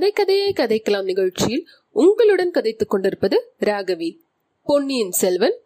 [0.00, 4.16] கதை கதையை கதைக்கலாம் நிகழ்ச்சியில் உங்களுடன் கதைத்துக் கொண்டிருப்பது ராகவி.
[4.64, 5.56] பொன்னியின் செல்வன்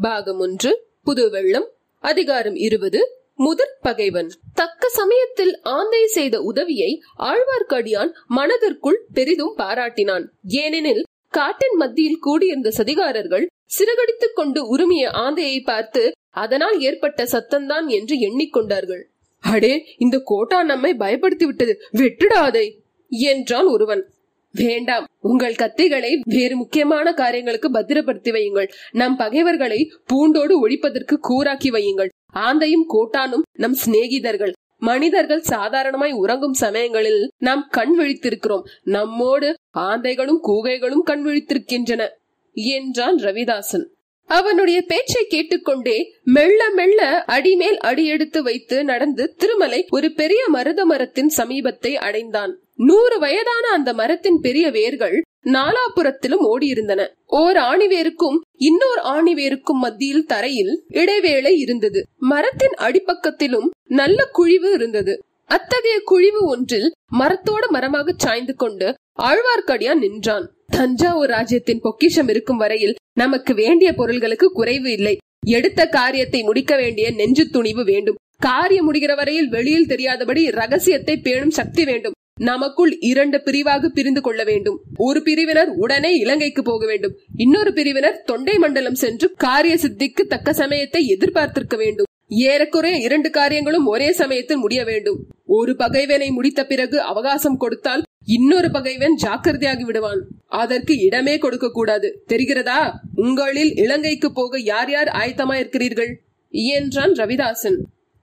[0.00, 1.68] பாகம் ஒன்று புது வெள்ளம்
[1.98, 4.30] அதிகாரம் இருபது முதற் பகைவன்.
[4.54, 10.24] தக்க சமயத்தில் ஆந்தை செய்த உதவியை ஆழ்வார்க்கடியான் மனதிற்குள் பெரிதும் பாராட்டினான்.
[10.46, 13.46] ஏனெனில் காட்டின் மத்தியில் கூடியிருந்த சதிகாரர்கள்
[13.78, 19.02] சிறகடித்துக் கொண்டு உரிமைய ஆந்தையை பார்த்து அதனால் ஏற்பட்ட சத்தம்தான் என்று எண்ணிக்கொண்டார்கள்.
[19.40, 21.80] அடே இந்த கோட்டா நம்மை பயப்படுத்தி விட்டது.
[21.92, 22.86] வெட்டுடாதை!
[23.08, 24.06] என்றான் ஒருவன்.
[24.52, 25.06] வேண்டாம்.
[25.20, 28.68] உங்கள் கத்திகளை வேறு முக்கியமான காரியங்களுக்கு பத்திரப்படுத்தி வையுங்கள்.
[28.90, 32.08] நம் பகைவர்களை பூண்டோடு ஒழிப்பதற்கு கூறாக்கி வையுங்கள்.
[32.34, 34.52] ஆந்தையும் கோட்டானும் நம் சிநேகிதர்கள்.
[34.78, 38.62] மனிதர்கள் சாதாரணமாய் உறங்கும் சமயங்களில் நாம் கண் விழித்திருக்கிறோம்.
[38.82, 42.08] நம்மோடு ஆந்தைகளும் கூகைகளும் கண் விழித்திருக்கின்றன
[42.52, 43.84] என்றான் ரவிதாசன்.
[44.26, 51.94] அவனுடைய பேச்சை கேட்டுக்கொண்டே மெல்ல மெல்ல அடிமேல் அடியெடுத்து வைத்து நடந்து திருமலை ஒரு பெரிய மருத மரத்தின் சமீபத்தை
[51.94, 52.58] அடைந்தான்.
[52.78, 57.00] நூறு வயதான அந்த மரத்தின் பெரிய வேர்கள் நாலாபுரத்திலும் ஓடியிருந்தன.
[57.40, 62.00] ஓர் ஆணிவேருக்கும் இன்னொரு ஆணிவேருக்கும் மத்தியில் தரையில் இடைவேளை இருந்தது.
[62.32, 63.68] மரத்தின் அடிப்பக்கத்திலும்
[64.00, 65.14] நல்ல குழிவு இருந்தது.
[65.46, 68.88] அத்தகைய குழிவு ஒன்றில் மரத்தோடு மரமாக சாய்ந்து கொண்டு
[69.28, 70.46] ஆழ்வார்க்கடியான் நின்றான்.
[70.66, 75.14] தஞ்சாவூர் ராஜ்யத்தின் பொக்கிஷம் இருக்கும் வரையில் நமக்கு வேண்டிய பொருள்களுக்கு குறைவு இல்லை.
[75.46, 78.18] எடுத்த காரியத்தை முடிக்க வேண்டிய நெஞ்சு துணிவு வேண்டும்.
[78.38, 82.16] காரியம் முடிகிற வரையில் வெளியில் தெரியாதபடி ரகசியத்தை பேணும் சக்தி வேண்டும்.
[82.38, 84.80] நமக்குள் இரண்டு பிரிவாக பிரிந்து கொள்ள வேண்டும்.
[84.96, 87.16] ஒரு பிரிவினர் உடனே இலங்கைக்கு போக வேண்டும்.
[87.36, 92.06] இன்னொரு பிரிவினர் தொண்டை மண்டலம் சென்று காரிய சித்திக்கு தக்க சமயத்தை எதிர்பார்த்திருக்க வேண்டும்.
[92.26, 95.26] ஏறக்குறைய இரண்டு காரியங்களும் ஒரே சமயத்தில் முடிய வேண்டும்.
[95.46, 100.26] ஒரு பகைவனை முடித்த பிறகு அவகாசம் கொடுத்தால் இன்னொரு பகைவன் ஜாக்கிரதையாகி விடுவான்.
[100.46, 102.22] அதற்கு இடமே கொடுக்க கூடாது.
[102.28, 102.92] தெரிகிறதா?
[103.14, 106.20] உங்களில் இலங்கைக்கு போக யார் யார் ஆயத்தமா இருக்கிறீர்கள்
[106.50, 107.76] என்றான் ரவிதாசன்.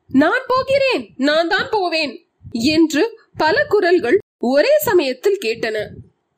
[0.08, 1.10] நான் போகிறேன்.
[1.18, 2.25] நான் தான் போவேன்.
[2.52, 5.88] என்று பல குரல்கள் ஒரே சமயத்தில் கேட்டன.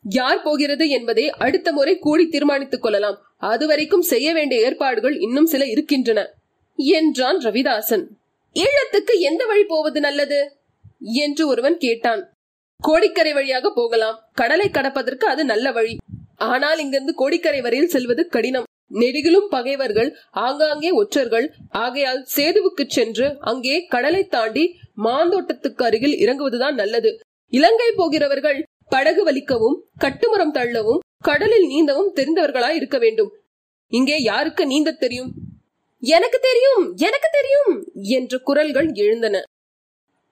[0.10, 3.22] யார் போகிறது என்பதை அடுத்த முறை கூடி தீர்மானித்துக் கொள்ளலாம்.
[3.38, 6.30] அதுவரைக்கும் செய்ய வேண்டிய ஏற்பாடுகள் இன்னும் சில இருக்கின்றன
[6.76, 8.06] என்றான் ரவிதாசன்.
[8.54, 10.58] ஈழத்துக்கு எந்த வழி போவது நல்லது?
[11.00, 12.34] என்று ஒருவன் கேட்டான்.
[12.82, 14.20] கோடிக்கரை வழியாக போகலாம்.
[14.34, 15.96] கடலை கடப்பதற்கு அது நல்ல வழி.
[16.36, 18.66] ஆனால் இங்கிருந்து கோடிக்கரை வரையில் செல்வது கடினம்.
[18.92, 20.10] நெடுகிலும் பகைவர்கள்
[20.46, 21.48] ஆங்காங்கே ஒற்றர்கள்.
[21.84, 24.66] ஆகையால் சேதுவுக்கு சென்று அங்கே கடலை தாண்டி
[25.04, 27.12] மாந்தோட்டத்துக்கு அருகில் இறங்குவதுதான் நல்லது.
[27.54, 28.60] இலங்கை போகிறவர்கள்
[28.94, 33.32] படகு வலிக்கவும் கட்டுமரம் தள்ளவும் கடலில் நீந்தவும் தெரிந்தவர்களாய் இருக்க வேண்டும்.
[33.92, 35.32] இங்கே யாருக்கு நீந்த தெரியும்?
[36.04, 37.72] எனக்கு தெரியும் எனக்கு தெரியும்
[38.18, 39.36] என்ற குரல்கள் எழுந்தன.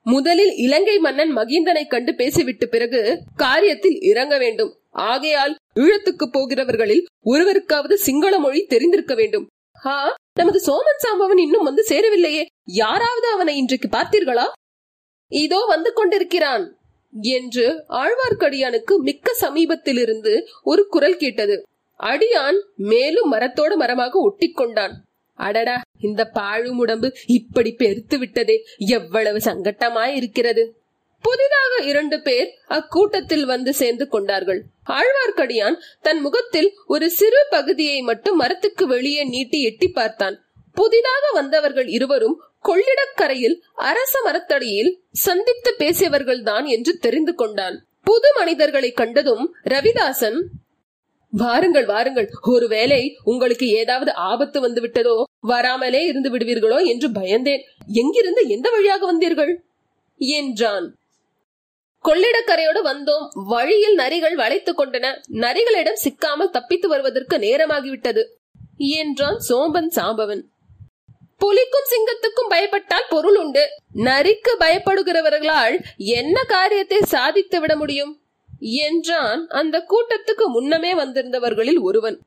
[0.05, 2.99] முதலில் இலங்கை மன்னன் மகிந்தனை கண்டு பேசிவிட்டு பிறகு
[3.37, 4.71] காரியத்தில் இறங்க வேண்டும்.
[5.11, 9.45] ஆகையால் ஈழத்துக்கு போகிறவர்களில் ஒருவருக்காவது சிங்கள மொழி தெரிந்திருக்க வேண்டும்.
[9.85, 12.43] ஆ நமது சோமன் சாம்பவன் இன்னும் வந்து சேரவில்லையே.
[12.63, 14.45] யாராவது அவனை இன்றைக்கு பார்த்தீர்களா?
[15.31, 16.65] இதோ வந்து கொண்டிருக்கிறான்
[17.13, 17.65] என்று
[18.01, 21.55] ஆழ்வார்க்கடியானுக்கு மிக்க சமீபத்திலிருந்து ஒரு குரல் கேட்டது.
[21.99, 24.95] அடியான் மேலும் மரத்தோடு மரமாக ஒட்டிக்கொண்டான்.
[25.39, 28.57] அடடா இந்த பாழும் உடம்பு இப்படி பெருத்து விட்டதே.
[28.77, 30.63] எவ்வளவு சங்கட்டமாய் இருக்கிறது
[31.25, 34.59] புதிதாக இரண்டு பேர் அக்கூட்டத்தில் வந்து சேர்ந்து கொண்டார்கள்.
[34.97, 40.35] ஆழ்வார்க்கடியான் தன் முகத்தில் ஒரு சிறு பகுதியை மட்டும் மரத்துக்கு வெளியே நீட்டி எட்டி பார்த்தான்.
[40.73, 43.55] புதிதாக வந்தவர்கள் இருவரும் கொள்ளிடக்கரையில்
[43.89, 44.91] அரச மரத்தடியில்
[45.25, 47.75] சந்தித்து பேசியவர்கள் தான் என்று தெரிந்து கொண்டான்.
[48.03, 50.39] புது மனிதர்களை கண்டதும் ரவிதாசன்
[51.33, 52.27] வாருங்கள் வாருங்கள்.
[52.41, 55.15] ஒருவேளை உங்களுக்கு ஏதாவது ஆபத்து வந்து விட்டதோ
[55.47, 57.63] வராமலே இருந்து விடுவீர்களோ என்று பயந்தேன்.
[57.93, 59.53] எங்கிருந்து எந்த வழியாக வந்தீர்கள்?
[60.19, 60.87] என்றான்.
[62.05, 63.27] கொள்ளிடக்கரையோடு வந்தோம்.
[63.33, 65.21] வழியில் நரிகள் வளைத்துக் கொண்டன.
[65.31, 68.25] நரிகளிடம் சிக்காமல் தப்பித்து வருவதற்கு நேரமாகிவிட்டது.
[68.77, 70.41] என்றான் சோம்பன் சாம்பவன்.
[71.37, 73.67] புலிக்கும் சிங்கத்துக்கும் பயப்பட்டால் பொருள் உண்டு.
[73.95, 78.19] நரிக்கு பயப்படுகிறவர்களால் என்ன காரியத்தை சாதித்து விட முடியும்?
[78.59, 82.19] என்றான் அந்த கூட்டத்துக்கு முன்னமே வந்திருந்தவர்களில் ஒருவன்.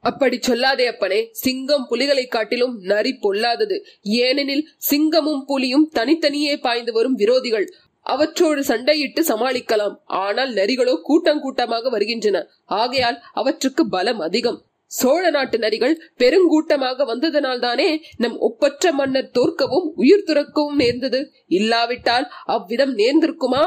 [0.00, 1.28] அப்படி சொல்லாதே அப்பனே.
[1.32, 3.84] சிங்கம் புலிகளை காட்டிலும் நரி பொல்லாதது.
[4.02, 7.72] ஏனெனில் சிங்கமும் புலியும் தனித்தனியே பாய்ந்து வரும் விரோதிகள்.
[8.06, 9.94] அவற்றோடு சண்டையிட்டு சமாளிக்கலாம்.
[10.06, 12.40] ஆனால் நரிகளோ கூட்டம் கூட்டமாக வருகின்றன.
[12.64, 14.58] ஆகையால் அவற்றுக்கு பலம் அதிகம்.
[14.90, 21.20] சோழ நாட்டு நரிகள் பெருங்கூட்டமாக வந்ததனால் தானே நம் ஒப்பற்ற மன்னர் தோற்கவும் உயிர் துறக்கவும் நேர்ந்தது.
[21.58, 23.64] இல்லாவிட்டால் அவ்விதம் நேர்ந்திருக்குமா?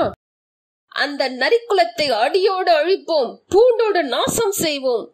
[0.91, 5.05] அந்த நரிக்குலத்தை அடியோடு அழிப்போம் பூண்டோடு நாசம் செய்வோம்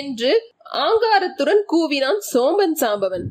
[0.00, 0.32] என்று
[0.84, 3.24] ஆங்காரத்துடன் கூவினான் சோம்பன் சாம்பவன்.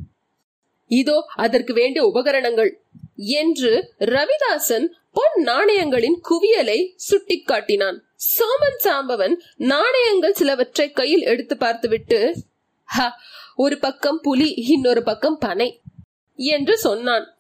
[0.91, 2.71] இதோ அதற்கு வேண்டிய உபகரணங்கள்.
[3.15, 7.99] என்று ரவிதாசன் பொன் நாணயங்களின் குவியலை சுட்டிக்காட்டினான்.
[8.15, 12.35] சோமன் சாம்பவன் நாணயங்கள் சிலவற்றை கையில் எடுத்து பார்த்துவிட்டு
[12.83, 13.11] ஹ
[13.55, 15.81] ஒரு பக்கம் புலி இன்னொரு பக்கம் பனை
[16.35, 17.37] என்று சொன்னான்.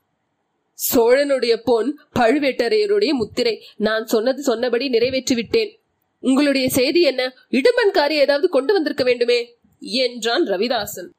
[0.95, 5.79] சோழனுடைய பொன் பழுவேட்டரையருடைய முத்திரை நான் சொன்னது சொன்னபடி நிறைவேற்றி விட்டேன்.
[6.19, 7.33] உங்களுடைய செய்தி என்ன?
[7.51, 9.57] இடுமன்காரி ஏதாவது கொண்டு வந்திருக்க வேண்டுமே?
[9.79, 11.09] என்றான் ரவிதாசன்.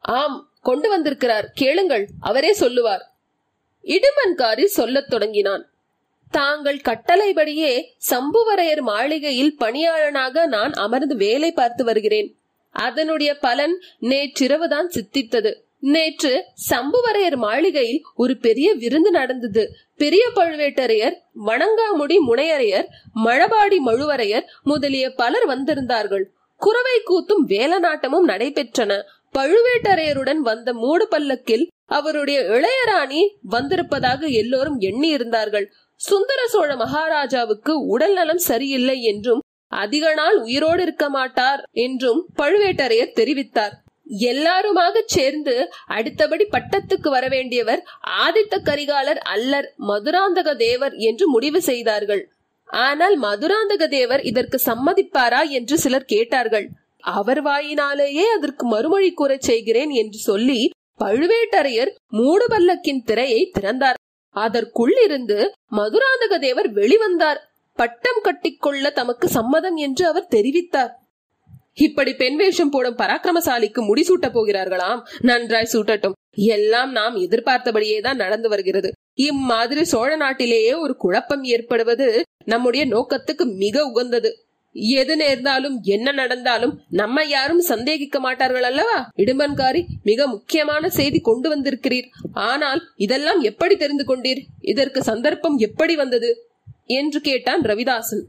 [0.00, 1.50] ஆம் கொண்டு வந்திருக்கிறார்.
[1.54, 3.17] கேளுங்கள் அவரே சொல்லுவார்.
[3.88, 5.70] இடுமன்காரி சொல்லத் தொடங்கினான்.
[6.30, 12.38] தாங்கள் கட்டளைப்படியே சம்புவரையர் மாளிகையில் பணியாளனாக நான் அமர்ந்து வேலை பார்த்து வருகிறேன்.
[12.70, 15.54] அதனுடைய பலன் நேற்றிரவுதான் சித்தித்தது.
[15.80, 19.70] நேற்று சம்புவரையர் மாளிகையில் ஒரு பெரிய விருந்து நடந்தது.
[19.96, 21.14] பெரிய பழுவேட்டரையர்
[21.46, 22.86] வணங்காமுடி முனையரையர்
[23.24, 26.24] மழபாடி மழுவரையர் முதலிய பலர் வந்திருந்தார்கள்.
[26.56, 29.02] குறவை கூத்தும் வேலநாட்டமும் நடைபெற்றன.
[29.38, 35.66] பழுவேட்டரையருடன் வந்த மூடு பல்லக்கில் அவருடைய இளையராணி வந்திருப்பதாக எல்லோரும் எண்ணி இருந்தார்கள்
[36.00, 39.42] சுந்தர சோழ மகாராஜாவுக்கு உடல் நலம் சரியில்லை என்றும்
[39.72, 43.74] அதிக நாள் உயிரோடு இருக்க மாட்டார் என்றும் பழுவேட்டரையர் தெரிவித்தார்.
[44.28, 45.54] எல்லாருமாக சேர்ந்து
[45.86, 47.80] அடுத்தபடி பட்டத்துக்கு வர வேண்டியவர்
[48.24, 52.22] ஆதித்த கரிகாலர் அல்லர் மதுராந்தக தேவர் என்று முடிவு செய்தார்கள்.
[52.68, 56.66] ஆனால் மதுராந்தக தேவர் இதற்கு சம்மதிப்பாரா என்று சிலர் கேட்டார்கள்.
[57.14, 60.60] அவர் வாயினாலேயே அதற்கு மறுமொழி கூறச் செய்கிறேன் என்று சொல்லி
[60.98, 63.94] பழுவேட்டரையர் மூடுபல்லக்கின் திரையை திறந்தார்.
[64.30, 67.36] அதற்குள் இருந்து மதுராந்தக தேவர் வெளிவந்தார்.
[67.74, 70.90] பட்டம் கட்டிக்கொள்ள தமக்கு சம்மதம் என்று அவர் தெரிவித்தார்.
[71.74, 75.06] இப்படி பெண் வேஷம் போடும் பராக்கிரமசாலிக்கு முடிசூட்ட போகிறார்களாம்.
[75.20, 76.12] நன்றாய் சூட்டட்டும்.
[76.32, 78.92] எல்லாம் நாம் எதிர்பார்த்தபடியே தான் நடந்து வருகிறது.
[79.14, 84.47] இம்மாதிரி சோழ நாட்டிலேயே ஒரு குழப்பம் ஏற்படுவது நம்முடைய நோக்கத்துக்கு மிக உகந்தது.
[84.80, 89.10] எது நேர்ந்தாலும் என்ன நடந்தாலும் நம்ம யாரும் சந்தேகிக்க மாட்டார்கள் அல்லவா?
[89.16, 92.08] இடும்பன்காரி மிக முக்கியமான செய்தி கொண்டு வந்திருக்கிறீர்.
[92.32, 94.38] ஆனால் இதெல்லாம் எப்படி தெரிந்து கொண்டீர்?
[94.60, 96.48] இதற்கு சந்தர்ப்பம் எப்படி வந்தது?
[96.86, 98.24] என்று கேட்டான் ரவிதாசன்.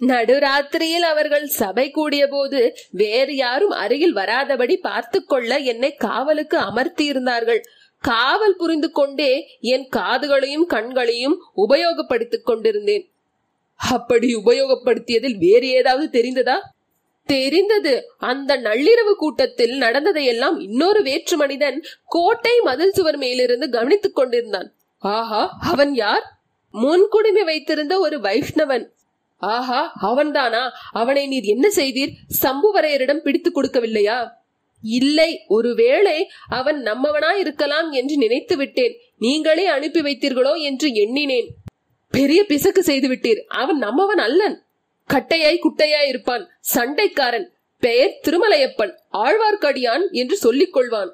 [0.00, 7.62] நடுராத்திரியில் அவர்கள் சபை கூடிய போது வேறு யாரும் அருகில் வராதபடி பார்த்து கொள்ள என்னை காவலுக்கு அமர்த்தி இருந்தார்கள்
[7.98, 13.11] காவல் புரிந்து கொண்டே என் காதுகளையும் கண்களையும் உபயோகப்படுத்திக் கொண்டிருந்தேன்.
[13.90, 16.54] அப்படி உபயோகப்படுத்தியதில் வேறு ஏதாவது தெரிந்ததா?
[17.24, 18.10] தெரிந்தது.
[18.18, 24.74] அந்த நள்ளிரவு கூட்டத்தில் நடந்ததையெல்லாம் இன்னொரு வேற்று மனிதன் கோட்டை மதில் சுவர் மேலிருந்து கவனித்துக் கொண்டிருந்தான்.
[24.98, 26.24] ஆஹா அவன் யார்?
[26.74, 28.86] முன்குடுமி வைத்திருந்த ஒரு வைஷ்ணவன்.
[29.36, 30.70] ஆஹா அவன்தானா?
[30.92, 32.12] அவனை நீர் என்ன செய்தீர்?
[32.42, 34.28] சம்புவரையரிடம் பிடித்துக் கொடுக்கவில்லையா?
[34.82, 41.48] இல்லை ஒருவேளை அவன் நம்மவனா இருக்கலாம் என்று நினைத்து விட்டேன் நீங்களே அனுப்பி வைத்தீர்களோ என்று எண்ணினேன்.
[42.12, 43.40] பெரிய பிசக்கு செய்து விட்டீர்.
[43.48, 44.64] அவன் நம்மவன் அல்லன்.
[45.12, 46.50] கட்டையாய் குட்டையாய் இருப்பான்.
[46.74, 47.46] சண்டைக்காரன்.
[47.80, 48.96] பெயர் திருமலையப்பன்.
[49.12, 51.10] ஆழ்வார்க்கடியான் என்று சொல்லிக் கொள்வான்.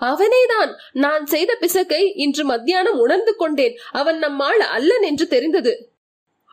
[0.00, 0.74] அவனேதான்.
[0.92, 3.78] நான் செய்த பிசக்கை இன்று மத்தியானம் உணர்ந்து கொண்டேன்.
[3.90, 5.90] அவன் நம்மால் அல்லன் என்று தெரிந்தது.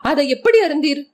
[0.02, 1.06] அதை எப்படி அறிந்தீர்?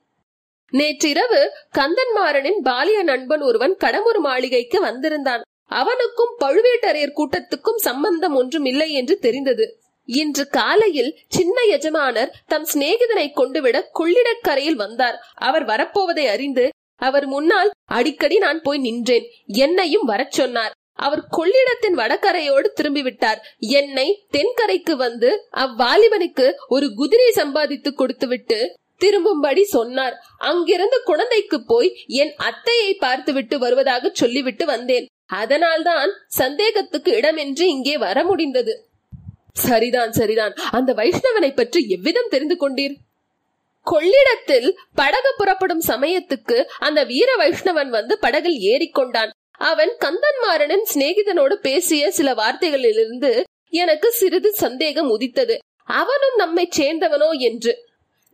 [0.71, 5.43] நேற்றிரவு கந்தன்மாறனின் பாலிய நண்பன் ஒருவன் கடம்பூர் மாளிகைக்கு வந்திருந்தான்.
[5.65, 9.79] அவனுக்கும் பழுவேட்டரையர் கூட்டத்துக்கும் சம்பந்தம் ஒன்றும் இல்லை என்று தெரிந்தது.
[10.07, 15.19] இன்று காலையில் சின்ன எஜமானர் தம் சிநேகிதனை கொண்டுவிட கொள்ளிடக்கரையில் வந்தார்.
[15.35, 19.27] அவர் வரப்போவதை அறிந்து அவர் முன்னால் அடிக்கடி நான் போய் நின்றேன்.
[19.47, 20.71] என்னையும் வரச் சொன்னார்.
[20.95, 23.41] அவர் கொள்ளிடத்தின் வடகரையோடு திரும்பிவிட்டார்.
[23.59, 30.15] என்னை தென்கரைக்கு வந்து அவ்வாலிபனுக்கு ஒரு குதிரை சம்பாதித்து கொடுத்துவிட்டு திரும்பும்படி சொன்னார்.
[30.39, 35.07] அங்கிருந்து குழந்தைக்கு போய் என் அத்தையை பார்த்துவிட்டு வருவதாக சொல்லிவிட்டு வந்தேன்.
[35.27, 38.89] அதனால்தான் சந்தேகத்துக்கு இடமின்றி இங்கே வர முடிந்தது.
[39.57, 40.55] சரிதான் சரிதான்.
[40.71, 42.95] அந்த வைஷ்ணவனை பற்றி எவ்விதம் தெரிந்து கொண்டீர்?
[43.87, 49.31] கொள்ளிடத்தில் படகு புறப்படும் சமயத்துக்கு அந்த வீர வைஷ்ணவன் வந்து படகில் ஏறிக்கொண்டான்
[49.71, 53.31] அவன் கந்தன்மாறனின் சிநேகிதனோடு பேசிய சில வார்த்தைகளிலிருந்து
[53.71, 55.55] எனக்கு சிறிது சந்தேகம் உதித்தது.
[55.85, 57.73] அவனும் நம்மை சேர்ந்தவனோ என்று.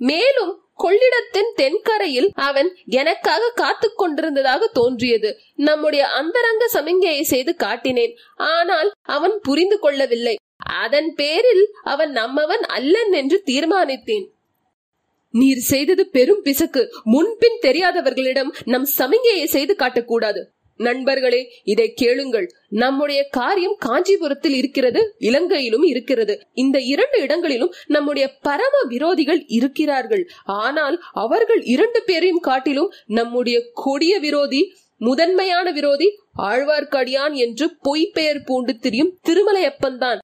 [0.00, 5.30] மேலும் கொள்ளிடத்தின் தென்கரையில் அவன் எனக்காக காத்து கொண்டிருந்ததாக தோன்றியது.
[5.54, 8.14] நம்முடைய அந்தரங்க சமிங்கையை செய்து காட்டினேன்.
[8.36, 10.34] ஆனால் அவன் புரிந்து கொள்ளவில்லை.
[10.80, 14.26] அதன் பேரில் அவன் நம்மவன் அல்லன் என்று தீர்மானித்தேன்.
[15.30, 16.82] நீர் செய்தது பெரும் பிசக்கு.
[17.04, 20.42] முன்பின் தெரியாதவர்களிடம் நம் சமிகையை செய்து காட்டக்கூடாது.
[20.76, 22.46] நண்பர்களே இதை கேளுங்கள்.
[22.68, 26.34] நம்முடைய காரியம் காஞ்சிபுரத்தில் இருக்கிறது இலங்கையிலும் இருக்கிறது.
[26.52, 30.28] இந்த இரண்டு இடங்களிலும் நம்முடைய பரம விரோதிகள் இருக்கிறார்கள்.
[30.44, 38.76] ஆனால் அவர்கள் இரண்டு பேரையும் காட்டிலும் நம்முடைய கொடிய விரோதி முதன்மையான விரோதி ஆழ்வார்க்கடியான் என்று பொய் பெயர் பூண்டு
[38.76, 40.18] திரியும் திருமலையப்பன்தான்.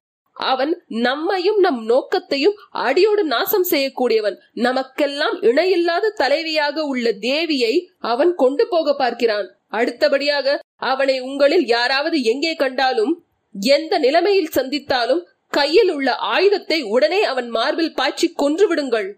[0.51, 4.37] அவன் நம்மையும் நம் நோக்கத்தையும் அடியோடு நாசம் செய்யக்கூடியவன்.
[4.53, 7.73] நமக்கெல்லாம் இணையில்லாத தலைவியாக உள்ள தேவியை
[8.11, 9.47] அவன் கொண்டு போக பார்க்கிறான்.
[9.69, 10.57] அடுத்தபடியாக
[10.91, 13.13] அவனை உங்களில் யாராவது எங்கே கண்டாலும்
[13.55, 15.23] எந்த நிலைமையில் சந்தித்தாலும்
[15.57, 19.09] கையில் உள்ள ஆயுதத்தை உடனே அவன் மார்பில் பாய்ச்சி கொன்றுவிடுங்கள்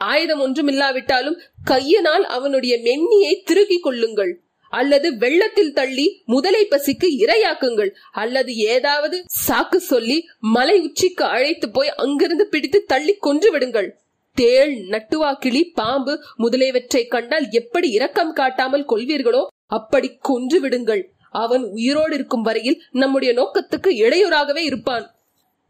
[0.00, 4.32] ஆயுதம் ஒன்றும் இல்லாவிட்டாலும் கையினால் அவனுடைய மென்னியை திருகிக் கொள்ளுங்கள்.
[4.68, 7.90] அல்லது வெள்ளத்தில் தள்ளி முதலை பசிக்கு இரையாக்குங்கள்.
[8.12, 13.98] அல்லது ஏதாவது சாக்கு சொல்லி மலை உச்சிக்கு அழைத்து போய் அங்கிருந்து பிடித்து தள்ளி கொன்று விடுங்கள்.
[14.34, 21.12] தேள் நட்டுவாக்கிளி பாம்பு முதலியவற்றை கண்டால் எப்படி இரக்கம் காட்டாமல் கொள்வீர்களோ அப்படி கொன்று விடுங்கள்.
[21.30, 25.17] அவன் உயிரோடு இருக்கும் வரையில் நம்முடைய நோக்கத்துக்கு இடையூறாகவே இருப்பான்.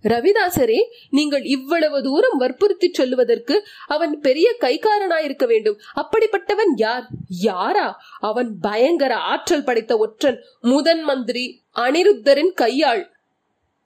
[0.04, 0.78] ரவிதாசரே
[1.10, 5.78] நீங்கள் இவ்வளவு தூரம் வற்புறுத்தி சொல்லுவதற்கு அவன் பெரிய கைக்காரனாயிருக்க வேண்டும்.
[5.96, 7.06] அப்படிப்பட்டவன் யார்?
[7.28, 8.00] யாரா?
[8.20, 13.12] அவன் பயங்கர ஆற்றல் படைத்த ஒற்றன் முதன் மந்திரி அனிருத்தரின் கையாள்.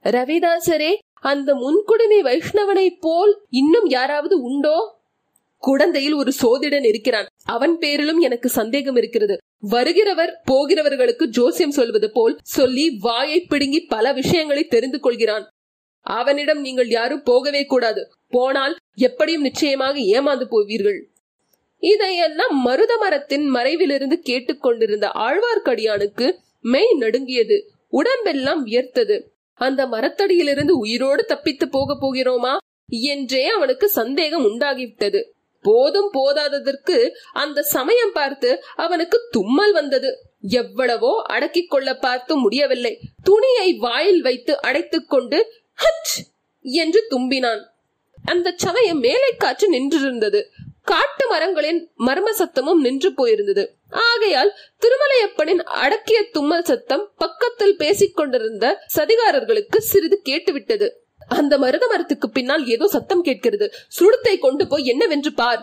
[0.05, 5.01] ரவிதாசரே அந்த முன்குடுமி வைஷ்ணவனை போல் இன்னும் யாராவது உண்டோ?
[5.59, 7.27] குடந்தையில் ஒரு சோதிடன் இருக்கிறான்.
[7.45, 9.37] அவன் பேரிலும் எனக்கு சந்தேகம் இருக்கிறது.
[9.71, 15.51] வருகிறவர் போகிறவர்களுக்கு ஜோசியம் சொல்வது போல் சொல்லி வாயை பிடுங்கி பல விஷயங்களை தெரிந்து கொள்கிறான்.
[16.07, 18.13] அவனிடம் நீங்கள் யாரும் போகவே கூடாது.
[18.29, 21.01] போனால் எப்படியும் நிச்சயமாக ஏமாந்து போவீர்கள்.
[21.79, 27.71] இதையெல்லாம் மருத மரத்தின் மறைவிலிருந்து கேட்டுக்கொண்டிருந்த ஆழ்வார்க்கடியானுக்கு மெய் நடுங்கியது.
[27.89, 29.17] உடம்பெல்லாம் வியர்த்தது.
[29.55, 32.57] அந்த மரத்தடியிலிருந்து உயிரோடு தப்பித்து போக போகிறோமா?
[32.89, 35.23] என்றே அவனுக்கு சந்தேகம் உண்டாகிவிட்டது.
[35.65, 40.11] போதும் போதாததற்கு அந்த சமயம் பார்த்து அவனுக்கு தும்மல் வந்தது.
[40.41, 42.99] எவ்வளவோ அடக்கிக் கொள்ள பார்த்து முடியவில்லை.
[43.23, 45.39] துணியை வாயில் வைத்து அடைத்துக் கொண்டு
[45.79, 46.17] ஹச்!
[46.65, 47.63] என்று தும்பினான்.
[48.25, 50.41] அந்த சமயம் மேலை காற்று நின்றிருந்தது.
[50.85, 53.65] காட்டு மரங்களின் மர்ம சத்தமும் நின்று போயிருந்தது.
[53.91, 54.51] ஆகையால்
[54.83, 58.65] திருமலையப்பனின் அடக்கிய தும்மல் சத்தம் பக்கத்தில் பேசிக் கொண்டிருந்த
[58.97, 60.89] சதிகாரர்களுக்கு சிறிது கேட்டுவிட்டது.
[61.29, 63.67] அந்த மருத மரத்துக்கு பின்னால் ஏதோ சத்தம் கேட்கிறது.
[63.89, 65.63] சுடுத்தை கொண்டு போய் என்னவென்று பார்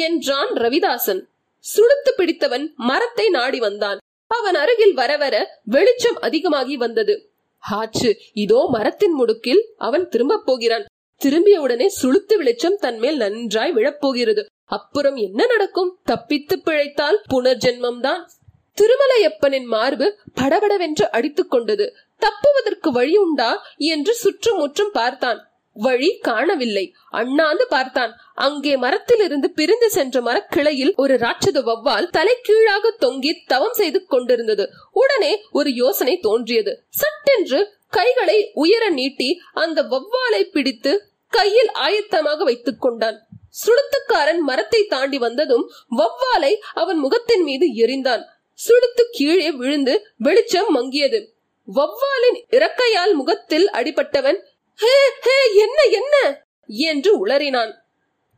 [0.00, 1.22] என்றான் ரவிதாசன்.
[1.64, 3.98] சுடுத்து பிடித்தவன் மரத்தை நாடி வந்தான்.
[4.30, 7.14] அவன் அருகில் வர வர வெளிச்சம் அதிகமாகி வந்தது.
[7.60, 8.18] ஆச்சு.
[8.32, 10.84] இதோ மரத்தின் முடுக்கில் அவன் திரும்பப் போகிறான்.
[11.16, 14.44] திரும்பிய உடனே சுளுத்து வெளிச்சம் தன்மேல் நன்றாய் விழப்போகிறது.
[14.64, 15.98] அப்புறம் என்ன நடக்கும்?
[16.04, 18.30] தப்பித்து பிழைத்தால் புனர்ஜென்மம் தான்
[18.76, 21.94] திருமலையப்பனின் மார்பு படபடவென்று அடித்துக் கொண்டது.
[22.18, 23.62] தப்புவதற்கு வழி உண்டா?
[23.76, 25.44] என்று சுற்றுமுற்றும் பார்த்தான்.
[25.72, 26.94] வழி காணவில்லை.
[27.10, 28.16] அண்ணாந்து பார்த்தான்.
[28.34, 34.68] அங்கே மரத்திலிருந்து பிரிந்து சென்ற மரக்கிளையில் ஒரு ராட்சத வவ்வால் தலை கீழாக தொங்கி தவம் செய்து கொண்டிருந்தது.
[34.92, 36.84] உடனே ஒரு யோசனை தோன்றியது.
[37.24, 40.92] சட்டென்று கைகளை உயர நீட்டி அந்த வவ்வாலை பிடித்து
[41.28, 43.26] கையில் ஆயத்தமாக வைத்துக் கொண்டான்.
[43.50, 48.22] சுளுத்துக்காரன் மரத்தை தாண்டி வந்ததும் வவ்வாலை அவன் முகத்தின் மீது எரிந்தான்.
[48.68, 51.26] சுளுத்து கீழே விழுந்து வெளிச்சம் மங்கியது.
[51.74, 54.38] வவ்வாலின் இறக்கையால் முகத்தில் அடிபட்டவன்
[54.76, 56.46] ஹே ஹே என்ன என்ன?
[56.66, 57.72] என்று உளறினான்.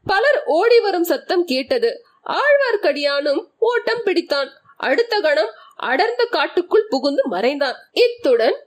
[0.05, 2.05] பலர் ஓடி வரும் சத்தம் கேட்டது.
[2.27, 4.51] ஆழ்வார்க்கடியானும் ஓட்டம் பிடித்தான்.
[4.77, 7.75] அடுத்த கணம் அடர்ந்த காட்டுக்குள் புகுந்து மறைந்தான்.
[7.93, 8.67] இத்துடன்